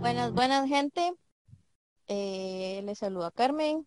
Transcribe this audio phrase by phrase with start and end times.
[0.00, 1.12] Buenas, buenas gente.
[2.06, 3.86] Eh, les saluda Carmen.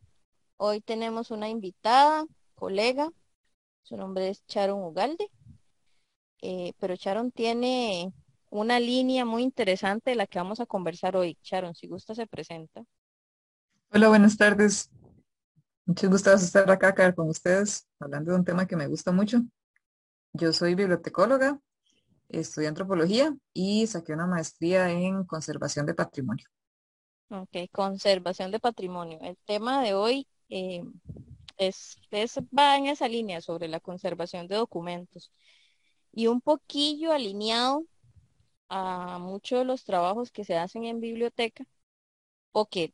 [0.57, 3.09] Hoy tenemos una invitada, colega.
[3.81, 5.31] Su nombre es Sharon Ugalde.
[6.43, 8.13] Eh, pero Sharon tiene
[8.51, 11.39] una línea muy interesante de la que vamos a conversar hoy.
[11.41, 12.83] Sharon, si gusta, se presenta.
[13.91, 14.91] Hola, buenas tardes.
[15.85, 19.41] Muchas gustos estar acá, con ustedes, hablando de un tema que me gusta mucho.
[20.33, 21.59] Yo soy bibliotecóloga,
[22.29, 26.45] estudié antropología y saqué una maestría en conservación de patrimonio.
[27.29, 29.19] Ok, conservación de patrimonio.
[29.21, 30.83] El tema de hoy eh,
[31.57, 31.97] es,
[32.57, 35.31] va en esa línea sobre la conservación de documentos
[36.13, 37.85] y un poquillo alineado
[38.69, 41.65] a muchos de los trabajos que se hacen en biblioteca
[42.51, 42.93] o que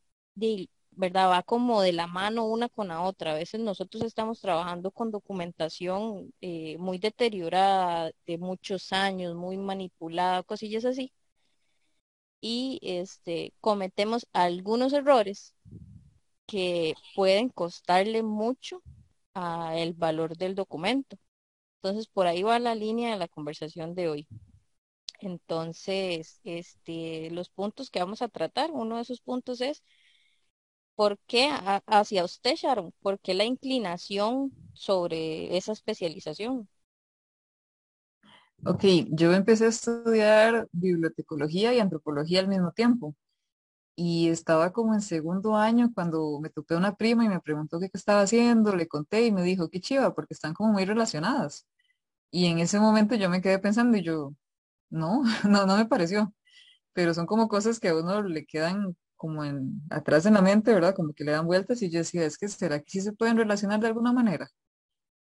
[0.98, 1.30] ¿verdad?
[1.30, 3.32] Va como de la mano una con la otra.
[3.32, 10.42] A veces nosotros estamos trabajando con documentación eh, muy deteriorada, de muchos años, muy manipulada,
[10.42, 11.12] cosillas así.
[12.40, 15.54] Y este, cometemos algunos errores
[16.46, 18.82] que pueden costarle mucho
[19.34, 21.18] a el valor del documento.
[21.82, 24.28] Entonces, por ahí va la línea de la conversación de hoy.
[25.20, 29.82] Entonces, este, los puntos que vamos a tratar, uno de esos puntos es
[30.98, 31.48] ¿Por qué
[31.86, 32.92] hacia usted, Sharon?
[33.00, 36.68] ¿Por qué la inclinación sobre esa especialización?
[38.66, 43.14] Ok, yo empecé a estudiar bibliotecología y antropología al mismo tiempo.
[43.96, 47.88] Y estaba como en segundo año cuando me topé una prima y me preguntó qué,
[47.94, 51.64] estaba haciendo, le conté y me dijo, qué chiva, porque están como muy relacionadas.
[52.30, 54.34] Y en ese momento yo me quedé pensando y yo,
[54.90, 56.34] no, no, no me pareció.
[56.94, 60.72] Pero son como cosas que a uno le quedan como en, atrás en la mente,
[60.72, 60.94] ¿verdad?
[60.94, 63.36] Como que le dan vueltas y yo decía, es que será que sí se pueden
[63.36, 64.48] relacionar de alguna manera.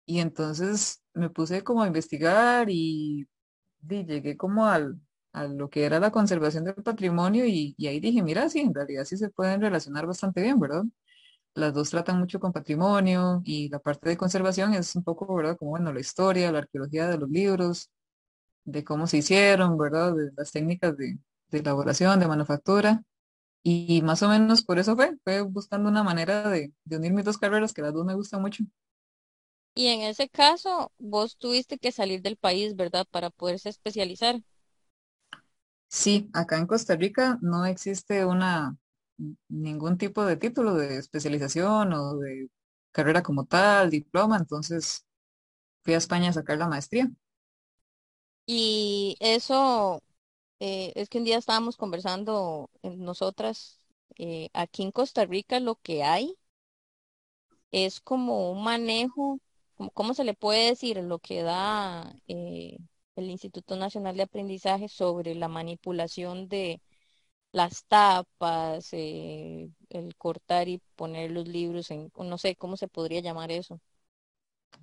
[0.06, 3.28] Y entonces me puse como a investigar y,
[3.88, 5.00] llegué como al,
[5.34, 9.06] a lo que era la conservación del patrimonio y, ahí dije, mira, sí, en realidad
[9.06, 10.84] sí se pueden relacionar bastante bien, ¿verdad?
[11.56, 15.58] Las dos tratan mucho con patrimonio y la parte de conservación es un poco, ¿verdad?
[15.58, 17.92] Como, bueno, la historia, la arqueología de los libros,
[18.66, 20.16] de cómo se hicieron, ¿verdad?
[20.16, 21.20] De las técnicas de,
[21.50, 23.04] de elaboración, de manufactura.
[23.68, 27.40] Y más o menos por eso fue, fue buscando una manera de, unir mis dos
[27.40, 28.64] carreras, que las dos me gustan mucho.
[29.74, 33.08] Y en ese caso, vos tuviste que salir del país, ¿verdad?
[33.10, 34.40] Para poderse especializar.
[35.88, 38.78] Sí, acá en Costa Rica no existe una
[39.48, 42.50] ningún tipo de título de especialización o de
[42.92, 45.08] carrera como tal, diploma, entonces
[45.84, 47.10] fui a España a sacar la maestría.
[48.46, 50.04] Y eso
[50.66, 53.80] eh, es que un día estábamos conversando nosotras,
[54.18, 56.38] eh, aquí en Costa Rica lo que hay
[57.72, 59.40] es como un manejo,
[59.76, 60.98] como, ¿cómo se le puede decir?
[61.04, 62.78] Lo que da eh,
[63.16, 66.82] el Instituto Nacional de Aprendizaje sobre la manipulación de
[67.52, 73.52] las tapas, el cortar y poner los libros en, no sé, ¿cómo se podría llamar
[73.52, 73.80] eso?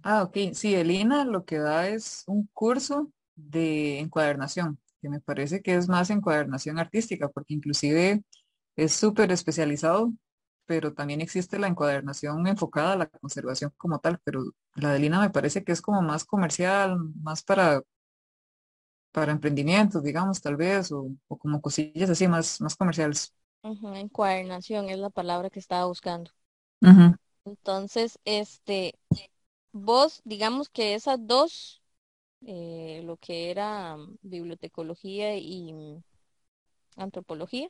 [0.02, 0.36] Ah, ok.
[0.54, 5.76] Sí, el INA lo que da es un curso de encuadernación que me parece que
[5.76, 8.24] es más encuadernación artística, porque inclusive
[8.76, 10.12] es súper especializado,
[10.66, 14.44] pero también existe la encuadernación enfocada a la conservación como tal, pero
[14.76, 17.82] la de Lina me parece que es como más comercial, más para,
[19.12, 23.34] para emprendimientos, digamos, tal vez, o, como cosillas así, más, más comerciales.
[23.62, 26.30] encuadernación es la palabra que estaba buscando.
[27.44, 28.94] Entonces, este,
[29.72, 31.81] vos, digamos que esas dos
[32.46, 36.02] eh, lo que era mm, bibliotecología y mm,
[36.96, 37.68] antropología,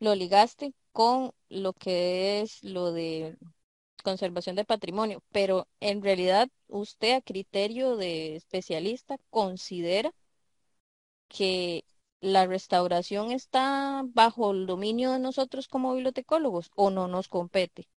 [0.00, 3.36] lo ligaste con lo que es lo de
[4.02, 10.12] conservación de patrimonio, pero en realidad usted a criterio de especialista considera
[11.28, 11.84] que
[12.20, 17.88] la restauración está bajo el dominio de nosotros como bibliotecólogos o no nos compete?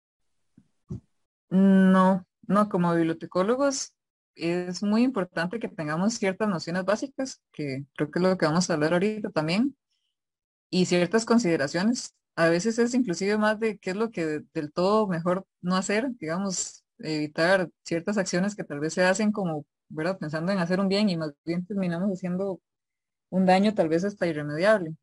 [1.50, 3.93] No, no, como bibliotecólogos
[4.37, 8.70] es muy importante que tengamos ciertas nociones básicas, que creo que es lo que vamos
[8.70, 9.76] a hablar ahorita también,
[10.70, 12.14] y ciertas consideraciones.
[12.37, 16.11] A veces es inclusive más de qué es lo que del todo mejor no hacer,
[16.19, 20.19] digamos, evitar ciertas acciones que tal vez se hacen como, ¿verdad?
[20.19, 22.61] Pensando en hacer un bien y más bien terminamos haciendo
[23.31, 24.96] un daño tal vez hasta irremediable.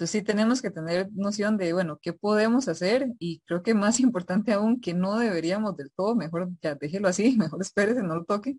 [0.00, 4.00] Entonces sí tenemos que tener noción de, bueno, qué podemos hacer y creo que más
[4.00, 8.24] importante aún que no deberíamos del todo, mejor ya déjelo así, mejor espérese, no lo
[8.24, 8.56] toque.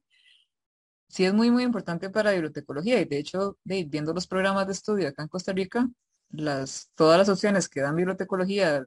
[1.07, 5.07] Sí es muy, muy importante para bibliotecología y de hecho, viendo los programas de estudio
[5.07, 5.89] acá en Costa Rica,
[6.29, 8.85] las, todas las opciones que dan bibliotecología,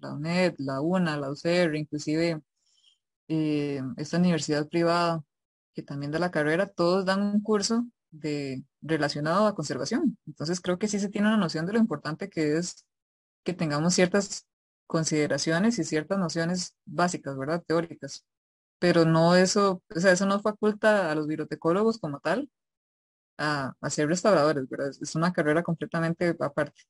[0.00, 2.40] la UNED, la UNA, la UCR, inclusive
[3.28, 5.22] eh, esta universidad privada
[5.74, 10.18] que también da la carrera, todos dan un curso de, relacionado a conservación.
[10.26, 12.86] Entonces creo que sí se tiene una noción de lo importante que es
[13.44, 14.46] que tengamos ciertas
[14.86, 17.62] consideraciones y ciertas nociones básicas, ¿verdad?
[17.66, 18.24] Teóricas.
[18.78, 22.50] Pero no eso, o sea, eso no faculta a los bibliotecólogos como tal
[23.38, 24.90] a, a ser restauradores, ¿verdad?
[25.00, 26.82] Es una carrera completamente aparte.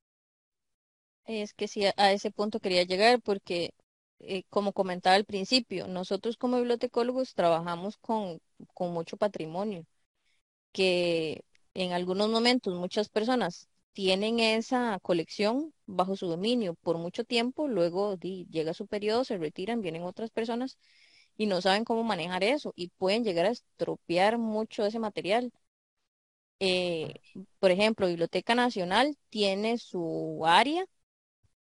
[1.27, 3.73] Es que sí, a ese punto quería llegar porque,
[4.21, 8.41] eh, como comentaba al principio, nosotros como bibliotecólogos trabajamos con,
[8.75, 9.87] con mucho patrimonio,
[10.73, 17.69] que en algunos momentos muchas personas tienen esa colección bajo su dominio por mucho tiempo,
[17.69, 20.79] luego llega su periodo, se retiran, vienen otras personas
[21.37, 25.53] y no saben cómo manejar eso y pueden llegar a estropear mucho ese material.
[26.61, 27.15] Eh,
[27.59, 30.85] por ejemplo, Biblioteca Nacional tiene su área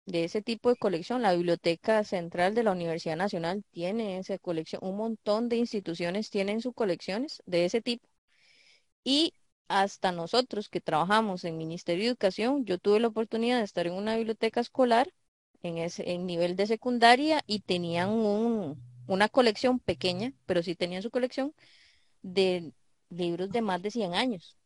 [0.05, 1.21] de ese tipo de colección.
[1.21, 4.81] La Biblioteca Central de la Universidad Nacional tiene esa colección.
[4.83, 8.07] Un montón de instituciones tienen sus colecciones de ese tipo.
[9.03, 9.33] Y
[9.67, 13.93] hasta nosotros que trabajamos en Ministerio de Educación, yo tuve la oportunidad de estar en
[13.93, 15.13] una biblioteca escolar
[15.63, 21.53] en nivel de secundaria y tenían un, una colección pequeña, pero sí tenían su colección
[22.21, 22.73] de
[23.09, 24.57] libros de más de 100 años.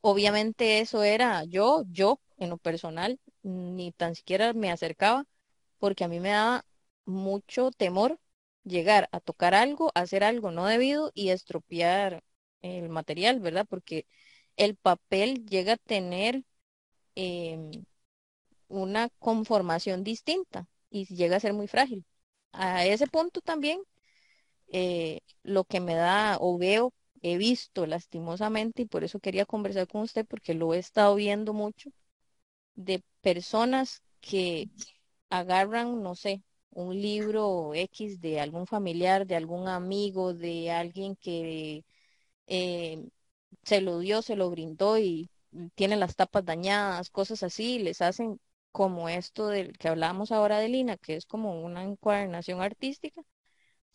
[0.00, 5.26] Obviamente eso era yo, yo en lo personal, ni tan siquiera me acercaba
[5.78, 6.64] porque a mí me daba
[7.04, 8.18] mucho temor
[8.64, 12.22] llegar a tocar algo, hacer algo no debido y estropear
[12.62, 13.66] el material, ¿verdad?
[13.68, 14.06] Porque
[14.56, 16.44] el papel llega a tener
[17.14, 17.84] em,
[18.68, 22.04] una conformación distinta y llega a ser muy frágil.
[22.52, 23.80] A ese punto también,
[24.72, 29.88] eh, lo que me da o veo, he visto lastimosamente, y por eso quería conversar
[29.88, 31.90] con usted, porque lo he estado viendo mucho,
[32.74, 34.70] de personas que
[35.30, 41.84] agarran, no sé, un libro X de algún familiar, de algún amigo, de alguien que
[42.48, 43.08] eh,
[43.64, 45.30] se lo dio, se lo brindó y
[45.74, 48.40] tiene las tapas dañadas, cosas así, les hacen
[48.72, 53.22] como esto del que hablábamos ahora de Lina, que es como una encuadernación artística,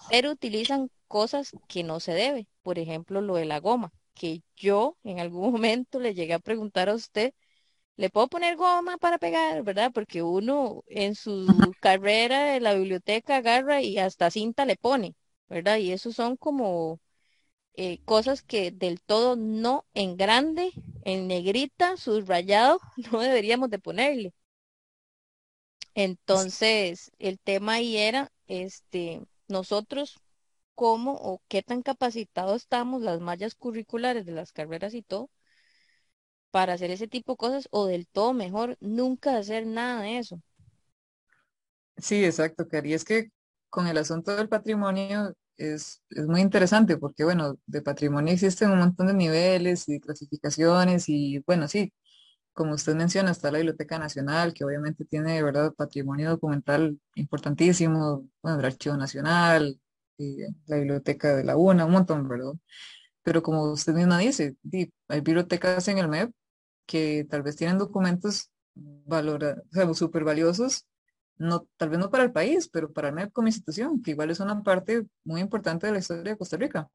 [0.09, 4.97] pero utilizan cosas que no se debe, por ejemplo, lo de la goma, que yo
[5.03, 7.33] en algún momento le llegué a preguntar a usted,
[7.97, 9.91] ¿le puedo poner goma para pegar, verdad?
[9.93, 11.47] Porque uno en su
[11.81, 15.15] carrera de la biblioteca agarra y hasta cinta le pone,
[15.49, 15.77] ¿verdad?
[15.77, 16.99] Y esos son como
[17.75, 20.71] eh, cosas que del todo no en grande,
[21.03, 22.79] en negrita, subrayado,
[23.11, 24.33] no deberíamos de ponerle.
[25.95, 30.19] Entonces, el tema ahí era, este, nosotros
[30.75, 35.29] cómo o qué tan capacitados estamos, las mallas curriculares de las carreras y todo,
[36.51, 40.41] para hacer ese tipo de cosas, o del todo mejor, nunca hacer nada de eso.
[41.97, 42.93] Sí, exacto, Cari.
[42.93, 43.29] Es que
[43.69, 48.79] con el asunto del patrimonio es, es, muy interesante porque, bueno, de patrimonio existen un
[48.79, 51.93] montón de niveles y clasificaciones y, bueno, sí,
[52.53, 58.27] como usted menciona, está la Biblioteca Nacional, que obviamente tiene, de verdad, patrimonio documental importantísimo,
[58.41, 59.79] bueno, el Archivo Nacional,
[60.17, 62.53] y la Biblioteca de la UNA, un montón, ¿verdad?
[63.23, 64.55] Pero como usted misma dice,
[65.07, 66.31] hay bibliotecas en el MEP
[66.85, 70.85] que tal vez tienen documentos valora, o sea, súper valiosos
[71.43, 74.39] no, tal vez no para el país, pero para MEP como institución, que igual es
[74.39, 76.89] una parte muy importante de la historia de Costa Rica.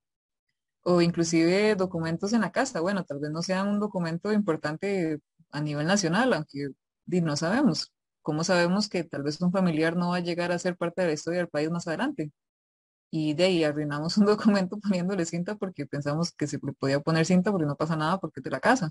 [0.82, 5.60] O inclusive documentos en la casa, bueno, tal vez no sea un documento importante a
[5.60, 6.68] nivel nacional, aunque
[7.06, 7.92] no sabemos.
[8.22, 11.08] ¿Cómo sabemos que tal vez un familiar no va a llegar a ser parte de
[11.08, 12.32] la historia del país más adelante?
[13.10, 17.50] Y de ahí arruinamos un documento poniéndole cinta porque pensamos que se podía poner cinta
[17.52, 18.90] porque no pasa nada porque es de la casa.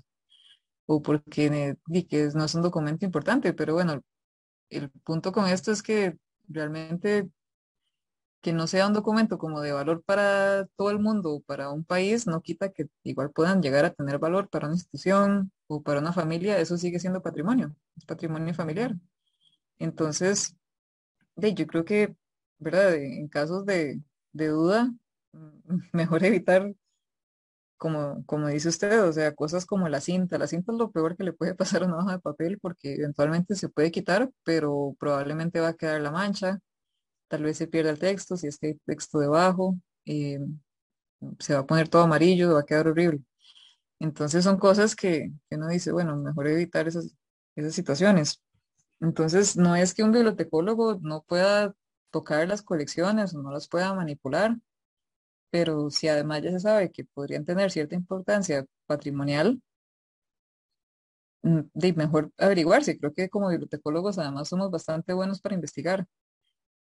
[0.86, 1.76] O porque
[2.08, 4.02] que no es un documento importante, pero bueno,
[4.70, 6.16] el punto con esto es que
[6.48, 7.28] realmente
[8.40, 11.84] que no sea un documento como de valor para todo el mundo o para un
[11.84, 16.00] país, no quita que igual puedan llegar a tener valor para una institución o para
[16.00, 18.94] una familia, eso sigue siendo patrimonio, es patrimonio familiar.
[19.78, 20.56] Entonces,
[21.36, 22.14] de, yo creo que,
[22.58, 22.94] ¿verdad?
[22.94, 24.00] En casos de,
[24.32, 24.92] de duda,
[25.92, 26.72] mejor evitar
[27.78, 30.38] como, como dice usted, o sea, cosas como la cinta.
[30.38, 32.94] La cinta es lo peor que le puede pasar a una hoja de papel porque
[32.96, 36.60] eventualmente se puede quitar, pero probablemente va a quedar la mancha.
[37.28, 40.40] Tal vez se pierda el texto, si es que hay texto debajo, eh,
[41.38, 43.22] se va a poner todo amarillo, va a quedar horrible.
[44.00, 47.14] Entonces son cosas que, que uno dice, bueno, mejor evitar esas,
[47.56, 48.42] esas situaciones.
[49.00, 51.74] Entonces no es que un bibliotecólogo no pueda
[52.10, 54.56] tocar las colecciones o no las pueda manipular,
[55.50, 59.60] pero si además ya se sabe que podrían tener cierta importancia patrimonial,
[61.42, 62.98] mm, de mejor averiguarse.
[62.98, 66.06] Creo que como bibliotecólogos además somos bastante buenos para investigar.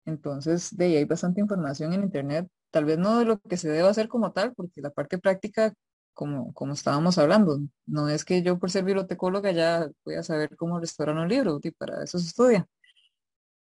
[0.06, 3.70] Entonces, de ahí hay bastante información en Internet, tal vez no de lo que se
[3.70, 5.74] debe hacer como tal, porque la parte práctica,
[6.14, 10.56] como, como estábamos hablando, no es que yo por ser bibliotecóloga ya voy a saber
[10.56, 12.68] cómo restaurar un libro, y para eso se estudia,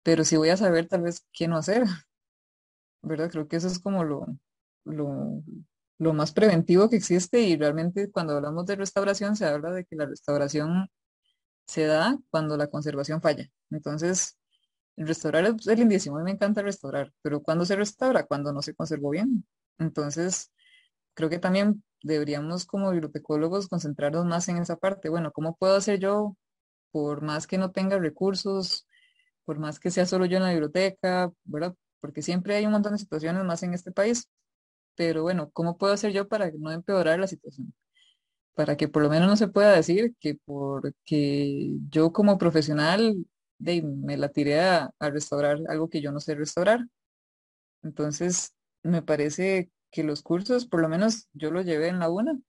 [0.03, 1.83] pero sí voy a saber tal vez qué no hacer,
[3.03, 3.29] ¿verdad?
[3.31, 4.27] Creo que eso es como lo,
[4.85, 5.43] lo,
[6.13, 10.05] más preventivo que existe y realmente cuando hablamos de restauración se habla de que la
[10.05, 10.89] restauración
[11.65, 13.49] se da cuando la conservación falla.
[13.71, 14.37] Entonces,
[14.97, 18.25] restaurar es lindísimo, a mí me encanta restaurar, pero cuando se restaura?
[18.25, 19.45] Cuando no se conservó bien.
[19.79, 20.51] Entonces,
[21.13, 25.09] creo que también deberíamos como bibliotecólogos concentrarnos más en esa parte.
[25.09, 26.37] Bueno, ¿cómo puedo hacer yo,
[26.91, 28.87] por más que no tenga recursos,
[29.45, 31.75] por más que sea solo yo en la biblioteca, ¿verdad?
[32.01, 34.29] Porque siempre hay un montón de situaciones más en este país.
[34.95, 37.73] Pero bueno, ¿cómo puedo hacer yo para no empeorar la situación?
[38.55, 43.15] Para que por lo menos no se pueda decir que porque yo como profesional
[43.59, 46.81] me la tiré a, restaurar algo que yo no sé restaurar.
[47.83, 52.39] Entonces, me parece que los cursos, por lo menos yo lo llevé en la UNA,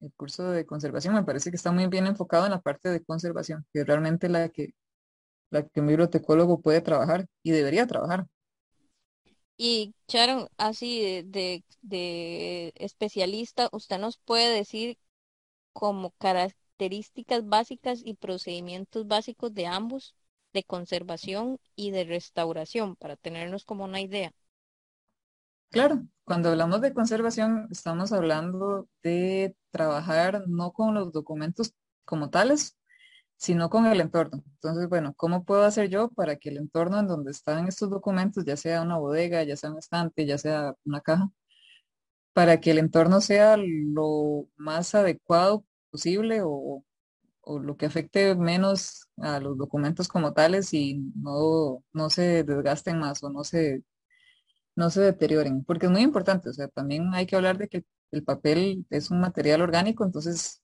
[0.00, 3.04] el curso de conservación, me parece que está muy bien enfocado en la parte de
[3.04, 4.74] conservación, que es realmente la que,
[5.50, 8.26] la que un bibliotecólogo puede trabajar y debería trabajar.
[9.56, 14.98] Y Sharon, así de, de, especialista, ¿usted nos puede decir
[15.72, 20.14] como características básicas y procedimientos básicos de ambos,
[20.52, 24.32] de conservación y de restauración, para tenernos como una idea?
[25.70, 32.76] Claro, cuando hablamos de conservación, estamos hablando de trabajar no con los documentos como tales,
[33.36, 34.42] sino con el entorno.
[34.46, 38.44] Entonces, bueno, ¿cómo puedo hacer yo para que el entorno en donde están estos documentos,
[38.44, 41.30] ya sea una bodega, ya sea un estante, ya sea una caja,
[42.32, 46.84] para que el entorno sea lo más adecuado posible o,
[47.46, 53.22] lo que afecte menos a los documentos como tales y no, no se desgasten más
[53.22, 53.84] o no se,
[54.76, 55.64] no se deterioren?
[55.64, 59.10] Porque es muy importante, o sea, también hay que hablar de que el papel es
[59.10, 60.63] un material orgánico, entonces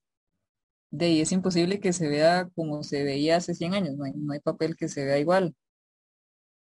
[0.91, 4.13] de ahí es imposible que se vea como se veía hace 100 años, no hay,
[4.15, 5.55] no hay papel que se vea igual.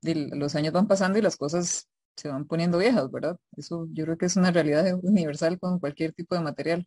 [0.02, 3.38] los años van pasando y las cosas se van poniendo viejas, ¿verdad?
[3.56, 6.86] Eso yo creo que es una realidad universal con cualquier tipo de material.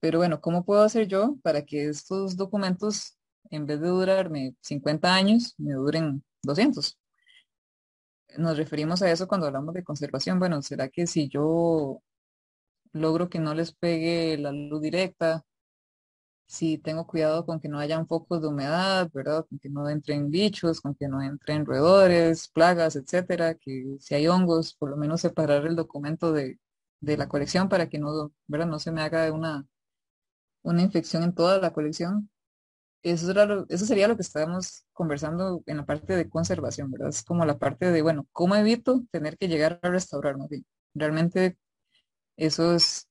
[0.00, 3.18] Pero bueno, ¿cómo puedo hacer yo para que estos documentos,
[3.50, 6.98] en vez de durarme 50 años, me duren 200?
[8.38, 10.38] Nos referimos a eso cuando hablamos de conservación.
[10.38, 12.02] Bueno, ¿será que si yo
[12.92, 15.44] logro que no les pegue la luz directa,
[16.50, 19.46] si tengo cuidado con que no hayan focos de humedad, ¿verdad?
[19.48, 24.26] Con que no entren bichos, con que no entren roedores, plagas, etcétera, que si hay
[24.26, 26.58] hongos, por lo menos separar el documento de,
[27.00, 28.66] la colección para que no, ¿verdad?
[28.66, 29.64] No se me haga una,
[30.62, 32.30] una infección en toda la colección.
[33.02, 33.32] Eso,
[33.68, 37.10] eso sería lo que estábamos conversando en la parte de conservación, ¿verdad?
[37.10, 40.36] Es como la parte de, bueno, ¿cómo evito tener que llegar a restaurar?
[40.94, 41.58] Realmente
[42.36, 43.09] eso es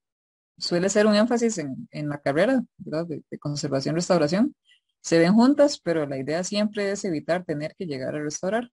[0.59, 4.55] suele ser un énfasis en, la carrera De, conservación-restauración.
[5.01, 8.71] Se ven juntas, pero la idea siempre es evitar tener que llegar a restaurar.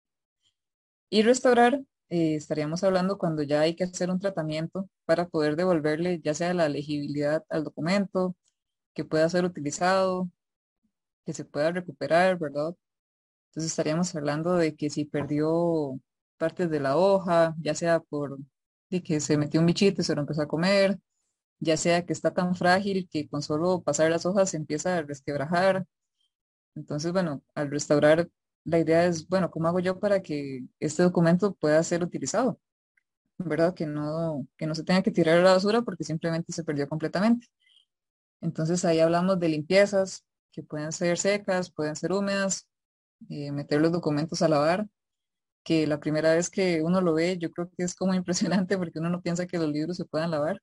[1.10, 6.20] Y restaurar, eh, estaríamos hablando cuando ya hay que hacer un tratamiento para poder devolverle
[6.20, 8.36] ya sea la legibilidad al documento,
[8.94, 10.30] que pueda ser utilizado,
[11.24, 12.74] que se pueda recuperar, ¿verdad?
[13.50, 16.00] Entonces estaríamos hablando de que si perdió
[16.38, 18.38] partes de la hoja, ya sea por
[18.90, 20.98] de que se metió un bichito y se lo empezó a comer,
[21.60, 25.02] ya sea que está tan frágil que con solo pasar las hojas se empieza a
[25.02, 25.86] resquebrajar.
[26.74, 28.28] Entonces, bueno, al restaurar,
[28.64, 32.60] la idea es, bueno, ¿cómo hago yo para que este documento pueda ser utilizado?
[33.38, 33.74] ¿Verdad?
[33.74, 36.88] Que no, que no se tenga que tirar a la basura porque simplemente se perdió
[36.88, 37.48] completamente.
[38.40, 42.68] Entonces ahí hablamos de limpiezas que pueden ser secas, pueden ser húmedas,
[43.28, 44.88] eh, meter los documentos a lavar,
[45.64, 48.98] que la primera vez que uno lo ve, yo creo que es como impresionante porque
[49.00, 50.62] uno no piensa que los libros se puedan lavar.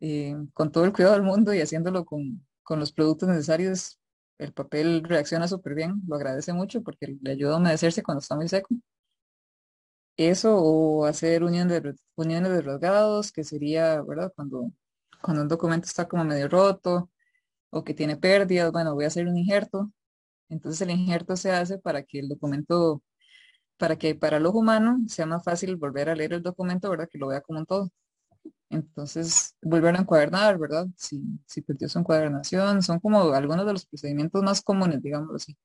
[0.00, 3.98] Eh, con todo el cuidado del mundo y haciéndolo con, los productos necesarios,
[4.38, 8.36] el papel reacciona súper bien, lo agradece mucho porque le ayuda a humedecerse cuando está
[8.36, 8.68] muy seco.
[10.16, 14.32] Eso o hacer uniones de, uniones de rasgados, que sería, ¿verdad?
[14.34, 14.72] Cuando,
[15.22, 17.10] cuando un documento está como medio roto
[17.70, 19.92] o que tiene pérdidas, bueno, voy a hacer un injerto.
[20.48, 23.02] Entonces el injerto se hace para que el documento,
[23.78, 27.08] para que para el ojo humano sea más fácil volver a leer el documento, ¿verdad?
[27.10, 27.90] Que lo vea como un todo.
[28.70, 30.86] Entonces, volver a encuadernar, ¿verdad?
[30.96, 35.56] Si, si perdió su encuadernación, son como algunos de los procedimientos más comunes, digámoslo así.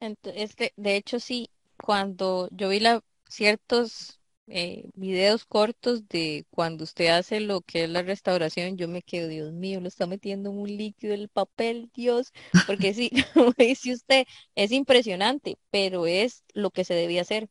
[0.00, 1.50] Es que, de hecho, sí,
[1.82, 7.90] cuando yo vi la, ciertos eh, videos cortos de cuando usted hace lo que es
[7.90, 11.90] la restauración, yo me quedo, Dios mío, lo está metiendo en un líquido el papel,
[11.94, 12.32] Dios,
[12.66, 17.48] porque sí, como dice usted, es impresionante, pero es lo que se debía hacer,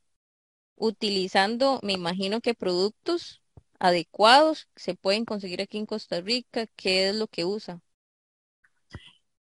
[0.79, 3.41] utilizando, me imagino que productos
[3.79, 7.81] adecuados se pueden conseguir aquí en Costa Rica, ¿qué es lo que usa?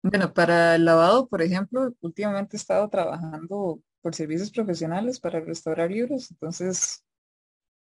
[0.02, 5.90] Bueno, para el lavado, por ejemplo, últimamente he estado trabajando por servicios profesionales para restaurar
[5.90, 7.05] libros, entonces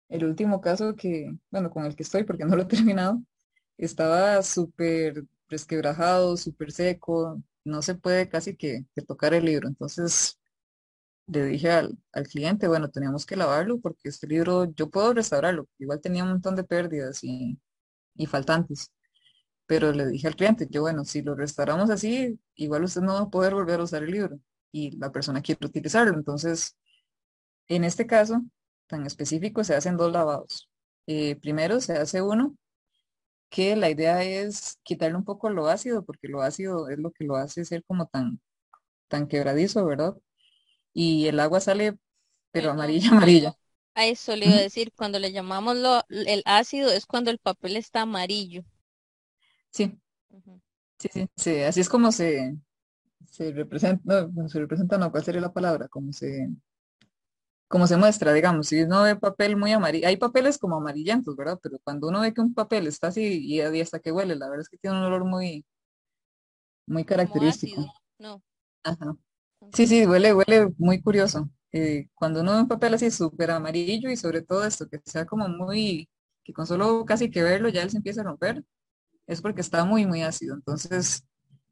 [0.09, 3.23] el último caso que, bueno, con el que estoy, porque no lo he terminado,
[3.79, 9.69] estaba súper resquebrajado, súper seco, no se puede casi que, que tocar el libro.
[9.69, 10.41] Entonces
[11.26, 15.69] le dije al, al cliente, bueno, teníamos que lavarlo porque este libro yo puedo restaurarlo,
[15.78, 17.59] igual tenía un montón de pérdidas y,
[18.16, 18.93] y faltantes.
[19.66, 23.21] Pero le dije al cliente, yo, bueno, si lo restauramos así, igual usted no va
[23.23, 24.40] a poder volver a usar el libro
[24.73, 26.14] y la persona quiere utilizarlo.
[26.14, 26.76] Entonces,
[27.69, 28.43] en este caso,
[28.87, 30.71] tan específico, se hacen dos lavados.
[31.07, 32.57] Eh, primero se hace uno
[33.50, 37.25] que la idea es quitarle un poco lo ácido, porque lo ácido es lo que
[37.25, 38.40] lo hace ser como tan,
[39.09, 40.16] tan quebradizo, ¿verdad?
[40.95, 41.99] Y el agua sale,
[42.53, 43.57] pero amarilla, amarilla.
[43.97, 47.39] a eso le iba a decir, cuando le llamamos lo, el ácido es cuando el
[47.39, 48.63] papel está amarillo.
[49.71, 49.99] Sí,
[50.99, 52.57] sí, sí, sí, así es como se,
[53.31, 55.89] se representa, no, se representa, no, ¿cuál sería la palabra?
[55.89, 56.49] Como se,
[57.69, 61.59] como se muestra, digamos, si uno ve papel muy amarillo, hay papeles como amarillentos, ¿verdad?
[61.63, 64.63] Pero cuando uno ve que un papel está así y, hasta que huele, la verdad
[64.63, 65.65] es que tiene un olor muy,
[66.87, 67.83] muy Como característico.
[67.83, 68.41] ácido, no.
[68.85, 69.17] Ajá.
[69.75, 71.50] Sí, sí, huele, huele muy curioso.
[71.73, 75.26] Eh, cuando uno ve un papel así súper amarillo y sobre todo esto, que sea
[75.26, 76.09] como muy,
[76.45, 78.64] que con solo casi que verlo ya él se empieza a romper,
[79.26, 80.54] es porque está muy, muy ácido.
[80.57, 81.26] Entonces,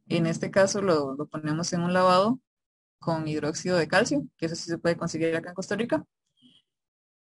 [0.09, 2.41] en este caso lo, lo ponemos en un lavado
[3.01, 6.05] con hidróxido de calcio, que eso sí se puede conseguir acá en Costa Rica,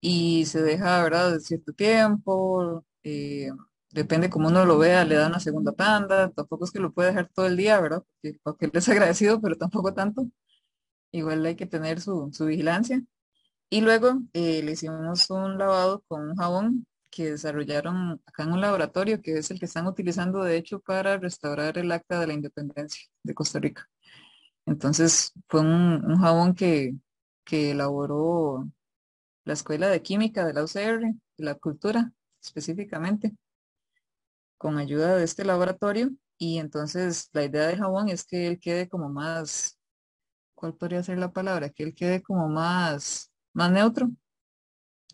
[0.00, 3.50] y se deja, ¿verdad?, de cierto tiempo, eh,
[3.90, 7.08] depende como uno lo vea, le da una segunda tanda, tampoco es que lo puede
[7.10, 8.02] dejar todo el día, ¿verdad?
[8.02, 10.26] Porque el papel es agradecido, pero tampoco tanto.
[11.12, 13.02] Igual hay que tener su, su vigilancia.
[13.70, 18.60] Y luego eh, le hicimos un lavado con un jabón que desarrollaron acá en un
[18.60, 22.34] laboratorio, que es el que están utilizando de hecho para restaurar el acta de la
[22.34, 23.88] independencia de Costa Rica.
[24.66, 26.94] Entonces fue un, jabón que,
[27.44, 28.68] que elaboró
[29.44, 33.34] la Escuela de Química de la UCR, de la Cultura específicamente,
[34.58, 36.10] con ayuda de este laboratorio.
[36.38, 39.77] Y entonces la idea de jabón es que él quede como más,
[40.58, 41.70] ¿cuál podría ser la palabra?
[41.70, 44.10] Que él quede como más, más neutro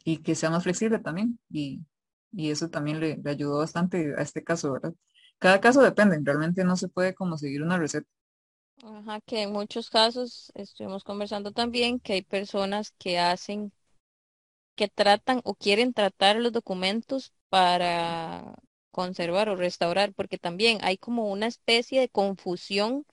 [0.04, 1.38] y que sea más flexible también.
[1.50, 1.85] Y,
[2.33, 4.94] y eso también le, le ayudó bastante a este caso, ¿verdad?
[5.38, 8.09] Cada caso depende, realmente no se puede como seguir una receta.
[8.85, 13.72] Ajá, que en muchos casos estuvimos conversando también que hay personas que hacen,
[14.76, 18.54] que tratan o quieren tratar los documentos para
[18.90, 23.04] conservar o restaurar, porque también hay como una especie de confusión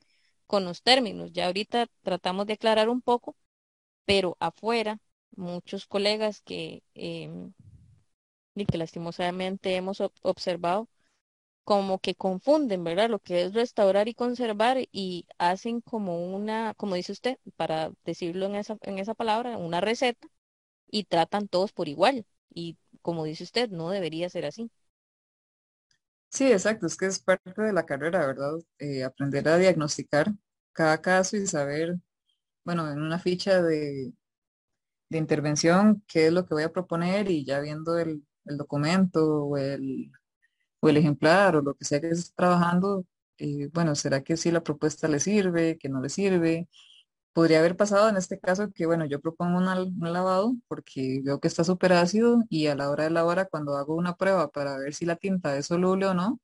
[0.51, 1.31] con los términos.
[1.33, 3.35] Ya ahorita tratamos de aclarar un poco,
[4.05, 4.99] pero afuera,
[5.35, 7.53] muchos colegas que, em,
[8.55, 10.87] y que lastimosamente hemos ob- observado,
[11.65, 13.09] como que confunden, ¿verdad?
[13.11, 18.47] Lo que es restaurar y conservar y hacen como una, como dice usted, para decirlo
[18.47, 20.27] en esa, en esa palabra, una receta
[20.91, 22.25] y tratan todos por igual.
[22.53, 24.71] Y como dice usted, no debería ser así.
[26.31, 28.53] Sí, exacto, es que es parte de la carrera, ¿verdad?
[28.79, 30.31] Eh, aprender a diagnosticar
[30.71, 31.97] cada caso y saber,
[32.65, 34.13] bueno, en una ficha de,
[35.09, 39.45] de intervención, qué es lo que voy a proponer y ya viendo el, el documento
[39.45, 40.11] o el,
[40.81, 43.05] o el ejemplar o lo que sea que esté trabajando,
[43.39, 46.69] eh, bueno, ¿será que sí la propuesta le sirve, que no le sirve?
[47.33, 49.65] Podría haber pasado en este caso que, bueno, yo propongo un,
[50.13, 53.77] lavado porque veo que está súper ácido y a la hora de la hora, cuando
[53.77, 56.39] hago una prueba para ver si la tinta es soluble o no,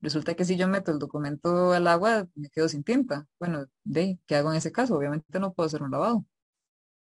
[0.00, 3.26] resulta que si yo meto el documento al agua, me quedo sin tinta.
[3.38, 4.96] Bueno, de, ¿qué hago en ese caso?
[4.96, 6.24] Obviamente no puedo hacer un lavado.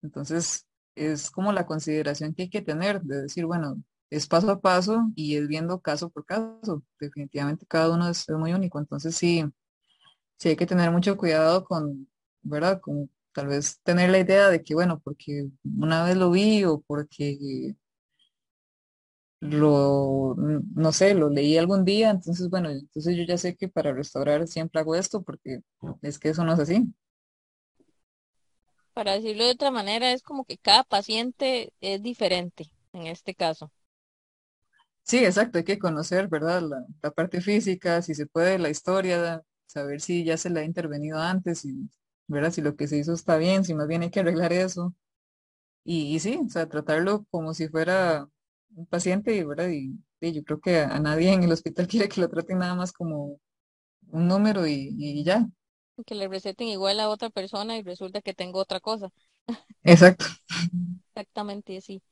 [0.02, 4.60] Entonces, es como la consideración que hay que tener de decir, bueno, es paso a
[4.60, 6.82] paso y es viendo caso por caso.
[7.00, 8.78] Definitivamente cada uno es muy único.
[8.78, 9.44] Entonces, sí,
[10.38, 12.08] sí hay que tener mucho cuidado con,
[12.48, 12.80] ¿verdad?
[12.80, 16.80] Con tal vez tener la idea de que, bueno, porque una vez lo vi o
[16.80, 17.76] porque
[19.40, 23.92] lo, no sé, lo leí algún día, entonces, bueno, entonces yo ya sé que para
[23.92, 25.60] restaurar siempre hago esto porque
[26.02, 26.92] es que eso no es así.
[28.94, 33.70] Para decirlo de otra manera, es como que cada paciente es diferente en este caso.
[35.02, 36.62] Sí, exacto, hay que conocer, ¿verdad?
[36.62, 40.64] La, la parte física, si se puede, la historia, saber si ya se le ha
[40.64, 41.88] intervenido antes y,
[42.28, 42.50] ¿verdad?
[42.52, 44.94] Si lo que se hizo está bien, si más bien hay que arreglar eso.
[45.84, 48.28] Y, sí, o sea, tratarlo como si fuera
[48.74, 49.68] un paciente, ¿verdad?
[49.70, 52.74] Y, y yo creo que a, nadie en el hospital quiere que lo traten nada
[52.74, 53.38] más como
[54.08, 55.46] un número y, y ya.
[56.04, 59.10] Que le receten igual a otra persona y resulta que tengo otra cosa.
[59.84, 60.26] Exacto.
[61.14, 62.02] Exactamente, sí.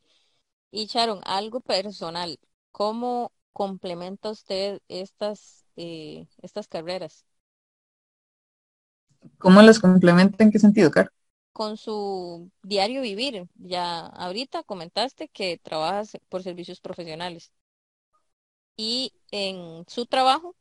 [0.71, 2.39] Y Sharon, algo personal,
[2.73, 7.25] ¿cómo complementa usted estas, eh, estas carreras?
[9.39, 10.43] ¿Cómo las complementa?
[10.45, 11.11] ¿En qué sentido, Caro?
[11.53, 13.49] Con su diario vivir.
[13.57, 17.53] Ya ahorita comentaste que trabajas por servicios profesionales.
[18.77, 20.57] Y en su trabajo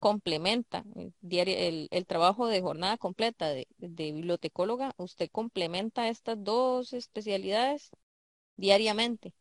[0.00, 1.56] complementa el, diario,
[1.90, 4.94] el, trabajo de jornada completa de, de bibliotecóloga.
[4.98, 7.90] ¿Usted complementa estas dos especialidades
[8.56, 9.34] diariamente?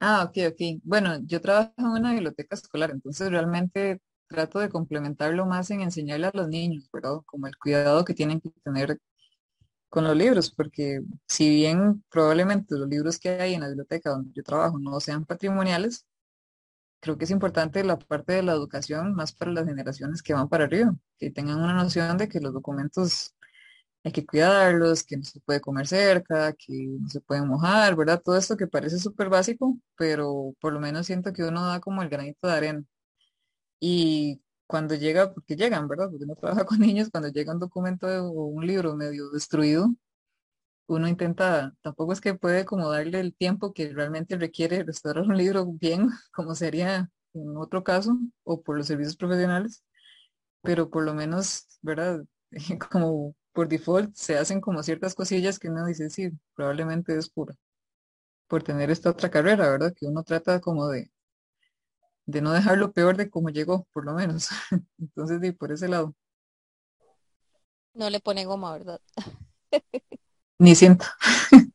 [0.00, 0.80] Ah, ok, ok.
[0.84, 6.26] Bueno, yo trabajo en una biblioteca escolar, entonces realmente trato de complementarlo más en enseñarle
[6.28, 7.20] a los niños, ¿verdad?
[7.26, 8.98] Como el cuidado que tienen que tener
[9.88, 14.32] con los libros, porque si bien probablemente los libros que hay en la biblioteca donde
[14.34, 16.06] yo trabajo no sean patrimoniales,
[17.00, 20.48] creo que es importante la parte de la educación más para las generaciones que van
[20.48, 23.34] para arriba, que tengan una noción de que los documentos
[24.04, 28.22] hay que cuidarlos, que no se puede comer cerca, que no se puede mojar, ¿verdad?
[28.24, 32.02] Todo esto que parece súper básico, pero por lo menos siento que uno da como
[32.02, 32.84] el granito de arena.
[33.80, 36.08] Y cuando llega, porque llegan, ¿verdad?
[36.10, 39.88] Porque uno trabaja con niños, cuando llega un documento o un libro medio destruido,
[40.88, 45.36] uno intenta, tampoco es que puede como darle el tiempo que realmente requiere restaurar un
[45.36, 49.84] libro bien, como sería en otro caso, o por los servicios profesionales,
[50.62, 52.24] pero por lo menos, ¿verdad?
[52.90, 57.54] como por default se hacen como ciertas cosillas que uno dice, sí, probablemente es pura,
[58.48, 59.94] por tener esta otra carrera, ¿verdad?
[59.94, 61.10] Que uno trata como de,
[62.26, 64.48] de no dejarlo peor de como llegó, por lo menos.
[64.98, 66.14] Entonces, sí, por ese lado.
[67.94, 69.00] No le pone goma, ¿verdad?
[70.58, 71.06] Ni siento.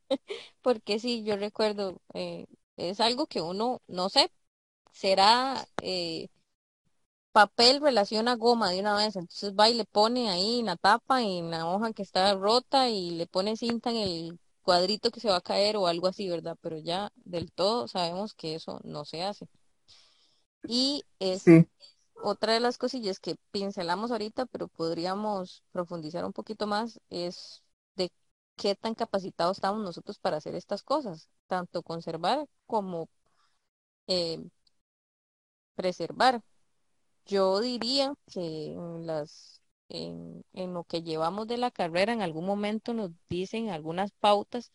[0.61, 2.45] Porque sí, yo recuerdo, eh,
[2.77, 4.31] es algo que uno, no sé,
[4.91, 6.29] será eh,
[7.31, 11.21] papel relaciona goma de una vez, entonces va y le pone ahí en la tapa,
[11.21, 15.29] en la hoja que está rota y le pone cinta en el cuadrito que se
[15.29, 16.57] va a caer o algo así, ¿verdad?
[16.61, 19.47] Pero ya del todo sabemos que eso no se hace.
[20.67, 21.59] Y es
[22.15, 27.63] otra de las cosillas que pincelamos ahorita, pero podríamos profundizar un poquito más, es
[27.95, 28.11] de
[28.57, 33.09] qué tan capacitados estamos nosotros para hacer estas cosas, tanto conservar como
[34.07, 34.39] eh,
[35.75, 36.41] preservar.
[37.25, 42.45] Yo diría que en las en, en lo que llevamos de la carrera en algún
[42.45, 44.71] momento nos dicen algunas pautas,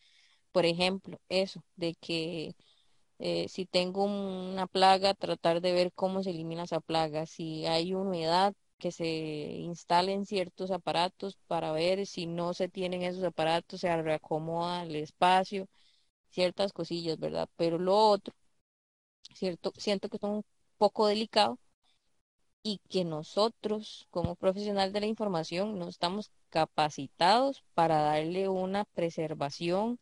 [0.51, 2.55] por ejemplo, eso, de que
[3.19, 7.93] eh, si tengo una plaga, tratar de ver cómo se elimina esa plaga, si hay
[7.93, 14.01] humedad, que se instalen ciertos aparatos para ver si no se tienen esos aparatos, se
[14.01, 15.67] reacomoda el espacio,
[16.31, 17.49] ciertas cosillas, ¿verdad?
[17.57, 18.35] Pero lo otro,
[19.35, 20.45] cierto, siento que son un
[20.77, 21.59] poco delicado
[22.63, 29.99] y que nosotros como profesional de la información no estamos capacitados para darle una preservación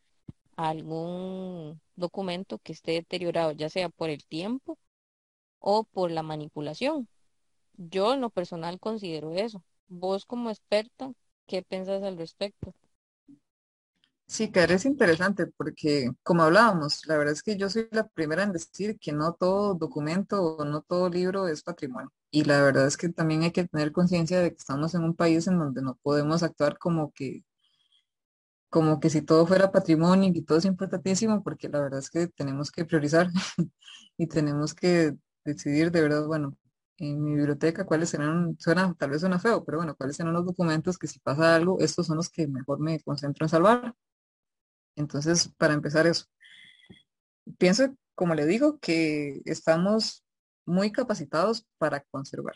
[0.55, 4.77] algún documento que esté deteriorado, ya sea por el tiempo
[5.59, 7.07] o por la manipulación.
[7.77, 9.63] Yo en lo personal considero eso.
[9.87, 11.13] Vos como experta,
[11.47, 12.73] ¿qué pensás al respecto?
[14.27, 18.43] Sí, que es interesante porque, como hablábamos, la verdad es que yo soy la primera
[18.43, 22.11] en decir que no todo documento o no todo libro es patrimonio.
[22.31, 25.15] Y la verdad es que también hay que tener conciencia de que estamos en un
[25.15, 27.43] país en donde no podemos actuar como que,
[28.75, 32.27] como que si todo fuera patrimonio y todo es importantísimo, porque la verdad es que
[32.27, 33.29] tenemos que priorizar
[34.17, 36.57] y tenemos que decidir de verdad, bueno,
[36.97, 40.45] en mi biblioteca cuáles serán, suena, tal vez suena feo, pero bueno, cuáles serán los
[40.45, 43.95] documentos que si pasa algo, estos son los que mejor me concentro en salvar.
[44.97, 46.25] Entonces, para empezar eso,
[47.57, 50.25] pienso, como le digo, que estamos
[50.65, 52.55] muy capacitados para conservar.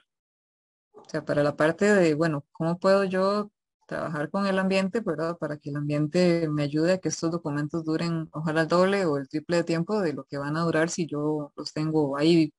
[0.91, 3.51] O sea, para la parte de, bueno, ¿cómo puedo yo
[3.89, 5.38] trabajar con el ambiente, ¿verdad?
[5.38, 9.17] Para que el ambiente me ayude a que estos documentos duren ojalá el doble o
[9.17, 12.54] el triple de tiempo de lo que van a durar si yo los tengo ahí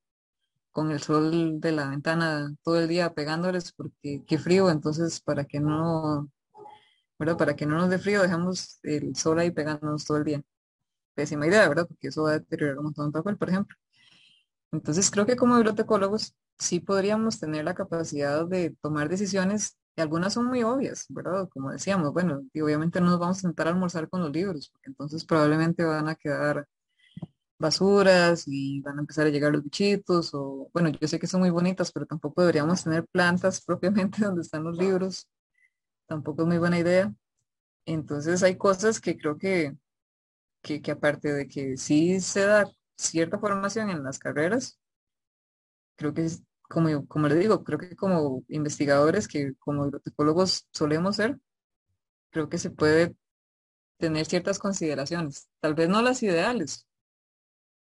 [0.71, 5.45] con el sol de la ventana todo el día pegándoles porque qué frío, entonces para
[5.45, 6.29] que no
[7.21, 7.37] ¿verdad?
[7.37, 10.41] Para que no nos dé frío, dejamos el sol ahí pegándonos todo el día.
[11.13, 11.87] Pésima idea, ¿verdad?
[11.87, 13.77] Porque eso va a deteriorar un montón de papel, por ejemplo.
[14.71, 20.33] Entonces creo que como bibliotecólogos sí podríamos tener la capacidad de tomar decisiones, y algunas
[20.33, 21.49] son muy obvias, ¿verdad?
[21.49, 24.69] Como decíamos, bueno, y obviamente no nos vamos a sentar a almorzar con los libros,
[24.69, 26.67] porque entonces probablemente van a quedar
[27.59, 31.41] basuras y van a empezar a llegar los bichitos, o bueno, yo sé que son
[31.41, 35.27] muy bonitas, pero tampoco deberíamos tener plantas propiamente donde están los libros
[36.11, 37.13] tampoco es muy buena idea.
[37.85, 39.77] Entonces hay cosas que creo que,
[40.61, 44.77] que, que aparte de que sí se da cierta formación en las carreras,
[45.95, 46.29] creo que
[46.71, 51.39] como, como le digo, creo que como investigadores, que como bibliotecólogos solemos ser,
[52.31, 53.15] creo que se puede
[53.97, 56.87] tener ciertas consideraciones, tal vez no las ideales,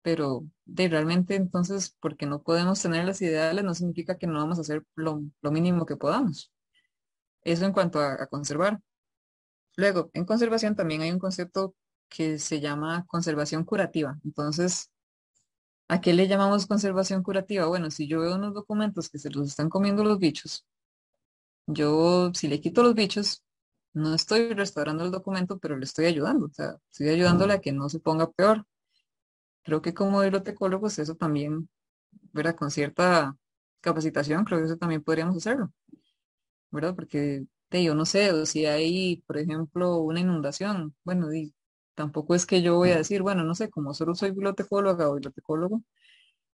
[0.02, 4.58] pero de realmente entonces, porque no podemos tener las ideales, no significa que no vamos
[4.58, 6.52] a hacer lo, mínimo que podamos.
[7.42, 8.80] Eso en cuanto a conservar.
[9.76, 11.74] Luego, en conservación también hay un concepto
[12.08, 14.18] que se llama conservación curativa.
[14.24, 14.90] Entonces,
[15.90, 17.66] ¿a qué le llamamos conservación curativa?
[17.66, 20.64] Bueno, si yo veo unos documentos que se los están comiendo los bichos,
[21.66, 23.42] yo si le quito los bichos,
[23.92, 26.46] no estoy restaurando el documento, pero le estoy ayudando.
[26.46, 28.64] O sea, estoy ayudándole a que no se ponga peor.
[29.62, 31.68] Creo que como bibliotecólogos eso también,
[32.32, 32.56] ¿verdad?
[32.56, 33.36] Con cierta
[33.80, 35.72] capacitación, creo que eso también podríamos hacerlo,
[36.70, 36.94] ¿verdad?
[36.94, 41.28] Porque yo no sé, si hay, por ejemplo, una inundación, bueno,
[41.94, 45.14] tampoco es que yo voy a decir, bueno, no sé, como solo soy bibliotecóloga o
[45.14, 45.82] bibliotecólogo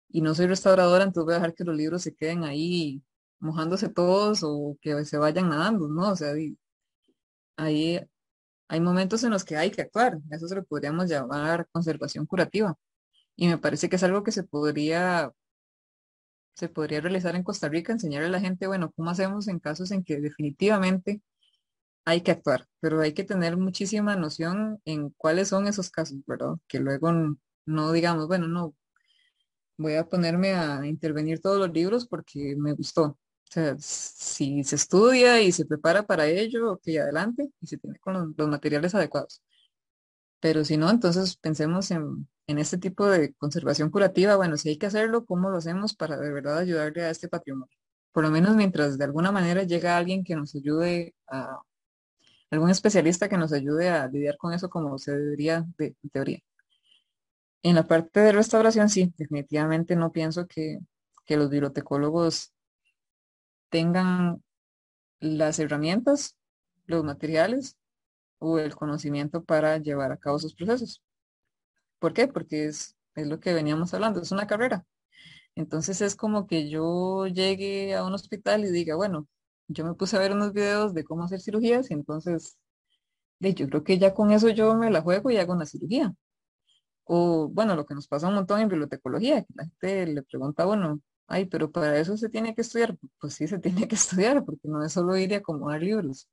[0.09, 3.03] y no soy restauradora, entonces voy a dejar que los libros se queden ahí
[3.39, 6.13] mojándose todos o que se vayan nadando, ¿no?
[6.13, 6.35] O sea,
[7.57, 8.01] ahí
[8.69, 12.77] hay momentos en los que hay que actuar, eso se lo podríamos llamar conservación curativa.
[13.37, 15.33] Y me parece que es algo que se podría,
[16.55, 19.91] se podría realizar en Costa Rica, enseñarle a la gente, bueno, cómo hacemos en casos
[19.93, 21.23] en que definitivamente
[22.07, 26.55] hay que actuar, pero hay que tener muchísima noción en cuáles son esos casos, ¿verdad?
[26.69, 27.13] Que luego
[27.67, 28.75] no digamos, bueno, no,
[29.79, 33.05] voy a ponerme a intervenir todos los libros porque me gustó.
[33.05, 33.19] O
[33.51, 38.35] sea, si se estudia y se prepara para ello, ok, adelante, y se tiene con
[38.37, 39.43] los materiales adecuados.
[40.41, 44.79] Pero si no, entonces pensemos en, en este tipo de conservación curativa, bueno, si hay
[44.79, 47.77] que hacerlo, ¿cómo lo hacemos para de verdad ayudarle a este patrimonio?
[48.13, 51.61] Por lo menos mientras de alguna manera llega alguien que nos ayude a,
[52.51, 56.41] algún especialista que nos ayude a lidiar con eso como se debería de teoría.
[57.63, 60.79] En la parte de restauración, sí, definitivamente no pienso que,
[61.25, 62.53] que los bibliotecólogos
[63.71, 64.43] tengan
[65.19, 66.37] las herramientas,
[66.87, 67.77] los materiales
[68.39, 71.03] o el conocimiento para llevar a cabo sus procesos.
[71.99, 72.29] ¿Por qué?
[72.29, 74.85] Porque es, es lo que veníamos hablando, es una carrera.
[75.57, 79.27] Entonces es como que yo llegue a un hospital y diga, bueno,
[79.69, 82.59] yo me puse a ver unos videos de cómo hacer cirugías y entonces
[83.41, 86.15] yo creo que ya con eso yo me la juego y hago una cirugía.
[87.05, 90.65] O bueno, lo que nos pasa un montón en bibliotecología, que la gente le pregunta,
[90.65, 92.97] bueno, ay, pero para eso se tiene que estudiar.
[93.21, 96.29] Pues sí, se tiene que estudiar, porque no es solo ir y acomodar libros.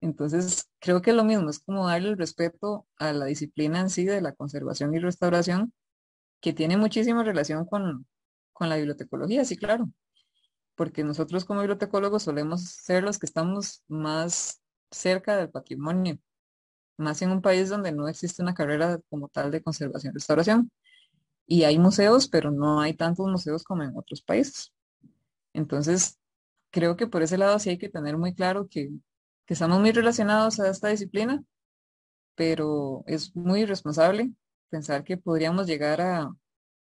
[0.00, 4.04] Entonces, creo que lo mismo, es como darle el respeto a la disciplina en sí
[4.04, 5.72] de la conservación y restauración,
[6.40, 8.06] que tiene muchísima relación con,
[8.52, 9.90] con la bibliotecología, sí, claro,
[10.78, 16.18] porque nosotros como bibliotecólogos solemos ser los que estamos más cerca del patrimonio,
[16.96, 20.70] más en un país donde no existe una carrera como tal de conservación y restauración.
[21.46, 24.72] Y hay museos, pero no hay tantos museos como en otros países.
[25.52, 26.18] Entonces,
[26.70, 28.90] creo que por ese lado sí hay que tener muy claro que
[29.48, 31.42] que estamos muy relacionados a esta disciplina,
[32.34, 34.30] pero es muy irresponsable
[34.68, 36.30] pensar que podríamos llegar a,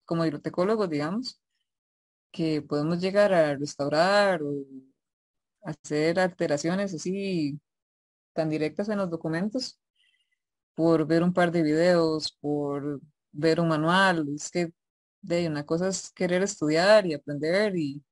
[0.05, 1.41] como bibliotecólogos, digamos,
[2.35, 4.65] que podemos llegar a restaurar o
[5.63, 7.59] hacer alteraciones así
[8.33, 9.79] tan directas en los documentos
[10.75, 14.27] por ver un par de videos, por ver un manual.
[14.35, 14.71] Es que
[15.21, 18.03] de una cosa es querer estudiar y aprender y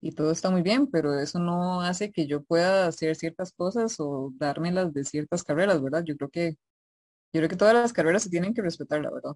[0.00, 3.96] y todo está muy bien, pero eso no hace que yo pueda hacer ciertas cosas
[3.98, 6.04] o dármelas de ciertas carreras, ¿verdad?
[6.04, 6.50] Yo creo que,
[7.32, 9.32] yo creo que todas las carreras se tienen que respetar, la verdad.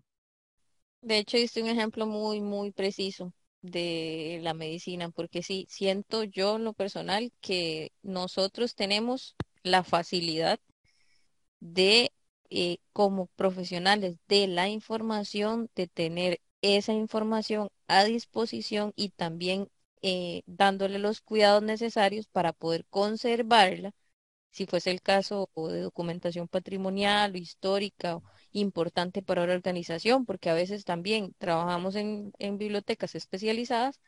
[1.03, 6.57] De hecho, hice un ejemplo muy, muy preciso de la medicina, porque sí, siento yo
[6.57, 10.61] en lo personal que nosotros tenemos la facilidad
[11.61, 12.13] de,
[12.51, 19.69] eh, como profesionales de la información, de tener esa información a disposición y también
[20.03, 23.93] eh, dándole los cuidados necesarios para poder conservarla,
[24.51, 30.51] si fuese el caso de documentación patrimonial o histórica o importante para la organización, porque
[30.51, 34.01] a veces también trabajamos en, bibliotecas especializadas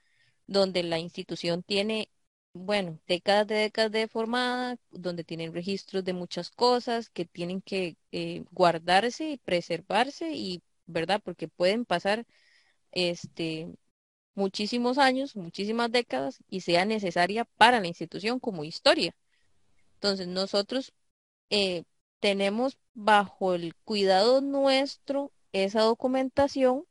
[0.46, 2.10] donde la institución tiene,
[2.52, 7.96] bueno, décadas de décadas de formada, donde tienen registros de muchas cosas que tienen que
[8.12, 11.20] eh, guardarse y preservarse y, ¿verdad?
[11.24, 12.26] Porque pueden pasar
[12.92, 13.68] este
[14.34, 19.14] muchísimos años, muchísimas décadas y sea necesaria para la institución como historia.
[20.02, 20.92] Entonces, nosotros
[21.50, 21.84] eh,
[22.20, 26.86] tenemos bajo el cuidado nuestro esa documentación,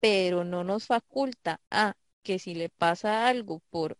[0.00, 3.98] pero no nos faculta a que si le pasa algo por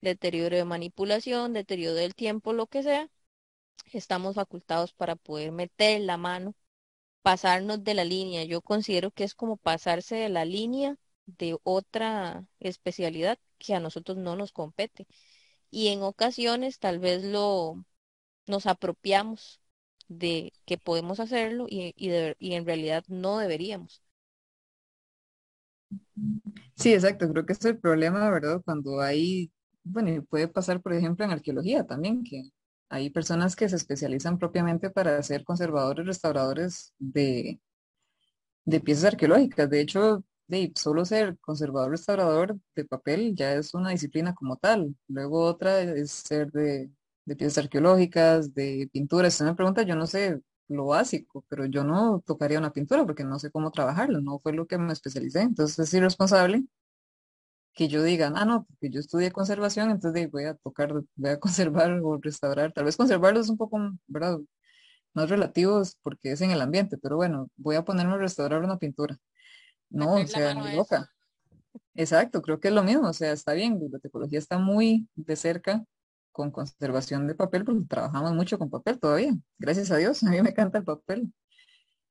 [0.00, 3.10] deterioro de manipulación, deterioro del tiempo, lo que sea,
[3.92, 6.54] estamos facultados para poder meter la mano
[7.22, 8.44] pasarnos de la línea.
[8.44, 14.18] Yo considero que es como pasarse de la línea de otra especialidad que a nosotros
[14.18, 15.06] no nos compete.
[15.70, 17.84] Y en ocasiones tal vez lo
[18.46, 19.60] nos apropiamos
[20.08, 24.02] de que podemos hacerlo y, en realidad no deberíamos.
[26.74, 28.62] Sí, exacto, creo que es el problema, ¿verdad?
[28.64, 29.50] Cuando hay,
[29.84, 32.50] bueno, puede pasar, por ejemplo, en arqueología también, que
[32.88, 37.60] hay personas que se especializan propiamente para ser conservadores, restauradores de,
[38.64, 39.70] de piezas arqueológicas.
[39.70, 44.94] De hecho, de solo ser conservador, restaurador de papel ya es una disciplina como tal.
[45.08, 46.90] Luego otra es ser de,
[47.26, 49.34] de piezas arqueológicas, de pinturas.
[49.34, 53.24] Si me pregunta, yo no sé lo básico, pero yo no tocaría una pintura porque
[53.24, 55.40] no sé cómo trabajarlo, no fue lo que me especialicé.
[55.42, 56.64] Entonces es irresponsable
[57.74, 61.40] que yo diga, ah, no, porque yo estudié conservación, entonces voy a tocar, voy a
[61.40, 62.72] conservar o restaurar.
[62.72, 64.38] Tal vez conservarlo es un poco, ¿verdad?
[65.14, 68.78] Más relativo porque es en el ambiente, pero bueno, voy a ponerme a restaurar una
[68.78, 69.18] pintura.
[69.90, 71.10] No, o sea, ni loca.
[71.94, 75.84] Exacto, creo que es lo mismo, o sea, está bien, bibliotecología está muy de cerca
[76.36, 79.34] con conservación de papel porque trabajamos mucho con papel todavía.
[79.58, 81.32] Gracias a Dios, a mí me encanta el papel.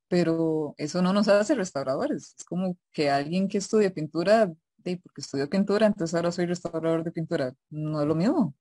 [0.07, 2.35] Pero eso no nos hace restauradores.
[2.39, 4.47] Es como que alguien que estudia pintura,
[4.83, 7.55] porque estudió pintura, entonces ahora soy restaurador de pintura.
[7.69, 8.39] No es lo mismo.
[8.47, 8.55] O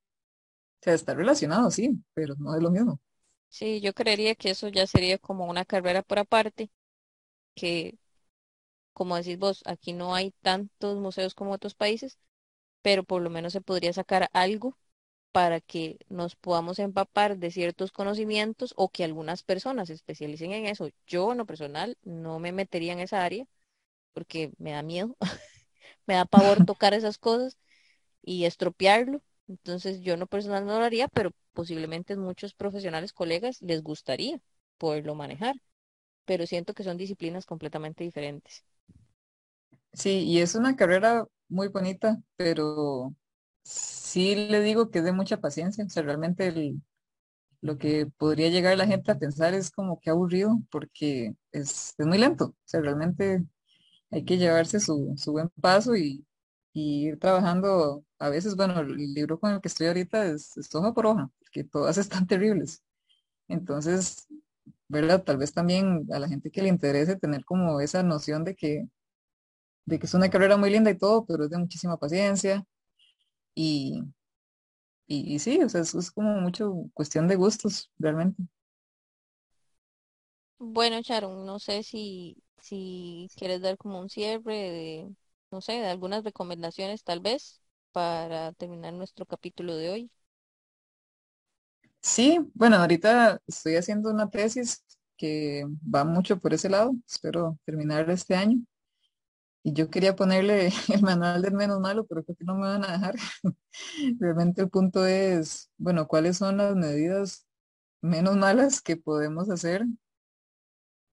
[0.82, 3.00] sea, está relacionado, sí, pero no es lo mismo.
[3.48, 6.70] Sí, yo creería que eso ya sería como una carrera por aparte,
[7.54, 7.98] que
[8.94, 12.18] como decís vos, aquí no hay tantos museos como otros países,
[12.82, 14.78] pero por lo menos se podría sacar algo
[15.34, 20.66] para que nos podamos empapar de ciertos conocimientos o que algunas personas se especialicen en
[20.66, 20.90] eso.
[21.08, 23.46] Yo, en lo personal, no me metería en esa área
[24.14, 25.16] porque me da miedo,
[26.06, 27.58] me da pavor tocar esas cosas
[28.22, 29.22] y estropearlo.
[29.48, 34.40] Entonces, yo no personal no lo haría, pero posiblemente muchos profesionales, colegas, les gustaría
[34.78, 35.56] poderlo manejar.
[36.26, 38.64] Pero siento que son disciplinas completamente diferentes.
[39.92, 43.14] Sí, y es una carrera muy bonita, pero
[43.64, 45.84] sí le digo que de mucha paciencia.
[45.84, 46.74] O sea, realmente
[47.60, 52.18] lo que podría llegar la gente a pensar es como que aburrido porque es, muy
[52.18, 52.46] lento.
[52.46, 53.44] O sea, realmente
[54.10, 56.24] hay que llevarse su, buen paso y,
[56.74, 58.04] ir trabajando.
[58.18, 61.30] A veces, bueno, el libro con el que estoy ahorita es, es hoja por hoja,
[61.38, 62.82] porque todas están terribles.
[63.48, 64.26] Entonces,
[64.88, 65.24] ¿verdad?
[65.24, 68.88] Tal vez también a la gente que le interese tener como esa noción de que,
[69.86, 72.66] de que es una carrera muy linda y todo, pero es de muchísima paciencia
[73.54, 74.02] y,
[75.06, 78.42] y, sí, o sea, eso es como mucho cuestión de gustos, realmente.
[80.58, 85.14] Bueno, Sharon, no sé si, si quieres dar como un cierre de,
[85.50, 87.60] no sé, de algunas recomendaciones tal vez
[87.92, 90.10] para terminar nuestro capítulo de hoy.
[92.00, 94.84] Sí, bueno, ahorita estoy haciendo una tesis
[95.16, 95.64] que
[95.94, 98.58] va mucho por ese lado, espero terminar este año.
[99.64, 102.84] Y yo quería ponerle el manual del menos malo, pero creo que no me van
[102.84, 103.16] a dejar.
[104.20, 107.46] Realmente el punto es, bueno, ¿cuáles son las medidas
[108.02, 109.86] menos malas que podemos hacer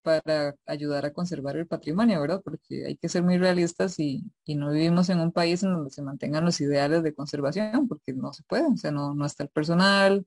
[0.02, 2.42] para ayudar a conservar el patrimonio, ¿verdad?
[2.44, 6.02] Porque hay que ser muy realistas y, no vivimos en un país en donde se
[6.02, 9.48] mantengan los ideales de conservación, porque no se puede, o sea, no, no está el
[9.50, 10.26] personal,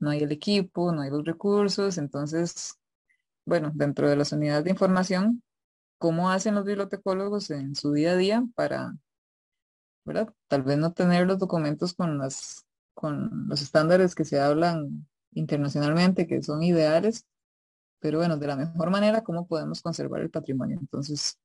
[0.00, 2.74] no hay el equipo, no hay los recursos, entonces,
[3.46, 5.42] bueno, dentro de las unidades de información
[6.02, 8.96] cómo hacen los bibliotecólogos en su día a día para,
[10.04, 10.34] ¿verdad?
[10.48, 16.26] Tal vez no tener los documentos con las con los estándares que se hablan internacionalmente,
[16.26, 17.24] que son ideales,
[18.00, 20.78] pero bueno, de la mejor manera, ¿cómo podemos conservar el patrimonio?
[20.80, 21.38] Entonces,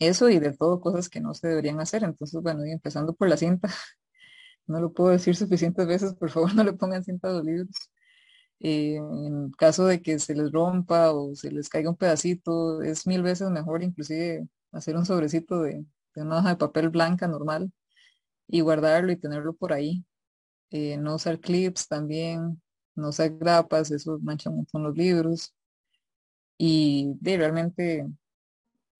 [0.00, 2.02] eso y de todo cosas que no se deberían hacer.
[2.02, 3.68] Entonces, bueno, y empezando por la cinta,
[4.66, 7.70] no lo puedo decir suficientes veces, por favor, no le pongan cinta a los libros.
[8.60, 13.06] Eh, en caso de que se les rompa o se les caiga un pedacito, es
[13.06, 15.84] mil veces mejor inclusive hacer un sobrecito de,
[16.16, 17.72] una hoja de papel blanca normal
[18.48, 20.04] y guardarlo y tenerlo por ahí.
[20.70, 22.62] Eh, no usar clips también,
[22.96, 25.54] no usar grapas, eso mancha un montón los libros.
[26.58, 28.06] Y de realmente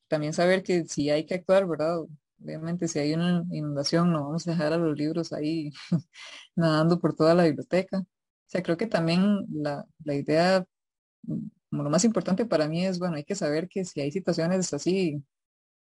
[0.09, 2.01] también saber que si hay que actuar, ¿verdad?
[2.43, 5.73] Obviamente si hay una inundación no vamos a dejar a los libros ahí
[6.57, 8.05] nadando por toda la biblioteca
[8.51, 10.65] sea, creo que también la, idea,
[11.23, 14.11] mm, como lo más importante para mí es, bueno, hay que saber que si hay
[14.13, 15.23] situaciones así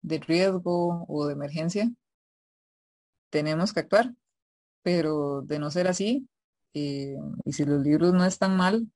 [0.02, 1.90] de riesgo o de emergencia,
[3.30, 4.14] tenemos que actuar,
[4.82, 6.28] pero de no ser así,
[6.74, 8.88] eh, y si los libros no están mal,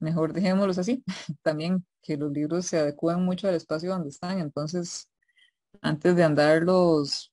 [0.00, 1.04] mejor dejémoslos así.
[1.42, 5.08] También que los libros se adecúen mucho al espacio donde están, entonces,
[5.82, 7.32] antes de andarlos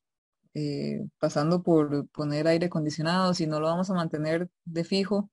[0.53, 5.29] eh, pasando por poner aire acondicionado, si no lo vamos a mantener de fijo,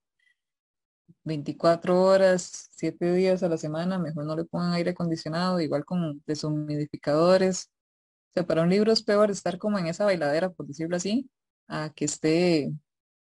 [1.26, 6.22] 24 horas, 7 días a la semana, mejor no le pongan aire acondicionado, igual con
[6.26, 7.70] deshumidificadores.
[8.30, 11.28] O sea, para un libro es peor estar como en esa bailadera, por decirlo así,
[11.68, 12.72] a que esté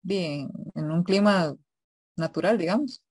[0.04, 1.56] bien en un clima
[2.18, 3.02] natural, digamos.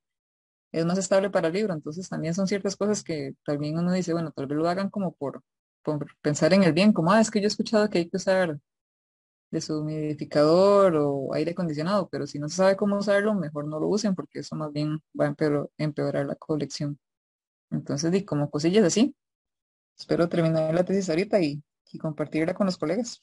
[0.72, 4.12] Es más estable para el libro, entonces también son ciertas cosas que también uno dice,
[4.12, 5.42] bueno, tal vez lo hagan como por,
[5.82, 8.16] por pensar en el bien, como, ah, es que yo he escuchado que hay que
[8.16, 8.58] usar
[9.54, 14.14] deshumidificador o aire acondicionado, pero si no se sabe cómo usarlo, mejor no lo usen
[14.14, 15.34] porque eso más bien va a
[15.78, 16.98] empeorar, la colección.
[17.70, 19.14] Entonces, di como cosillas así.
[19.96, 21.62] Espero terminar la tesis ahorita y,
[22.00, 23.20] compartirla con los colegas.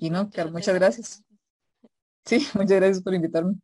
[0.00, 1.24] y no, muchas gracias.
[2.24, 3.56] Sí, muchas gracias por invitarme.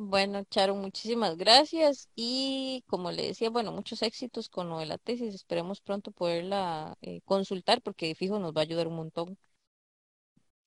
[0.00, 4.96] Bueno, Charo, muchísimas gracias y como le decía, bueno, muchos éxitos con lo de la
[4.96, 5.34] tesis.
[5.34, 9.38] Esperemos pronto poderla eh, consultar porque fijo nos va a ayudar un montón.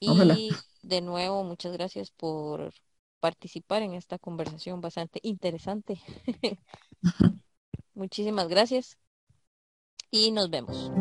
[0.02, 2.74] Y de nuevo, muchas gracias por
[3.20, 6.02] participar en esta conversación bastante interesante.
[7.93, 8.97] Muchísimas gracias
[10.10, 10.91] y nos vemos.